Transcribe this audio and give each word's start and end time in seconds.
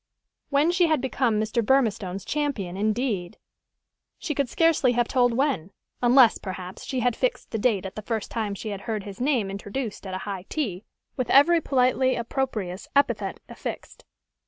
When 0.49 0.71
she 0.71 0.87
had 0.87 0.99
become 0.99 1.39
Mr. 1.39 1.63
Burmistone's 1.63 2.25
champion, 2.25 2.75
indeed! 2.75 3.37
She 4.17 4.33
could 4.33 4.49
scarcely 4.49 4.93
have 4.93 5.07
told 5.07 5.31
when, 5.31 5.69
unless, 6.01 6.39
perhaps, 6.39 6.83
she 6.83 7.01
had 7.01 7.15
fixed 7.15 7.51
the 7.51 7.59
date 7.59 7.85
at 7.85 7.93
the 7.93 8.01
first 8.01 8.31
time 8.31 8.55
she 8.55 8.69
had 8.69 8.81
heard 8.89 9.03
his 9.03 9.21
name 9.21 9.51
introduced 9.51 10.07
at 10.07 10.15
a 10.15 10.25
high 10.25 10.47
tea, 10.49 10.85
with 11.17 11.29
every 11.29 11.61
politely 11.61 12.15
opprobrious 12.15 12.87
epithet 12.95 13.41
affixed. 13.47 14.03